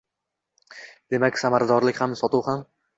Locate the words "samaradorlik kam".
1.45-2.21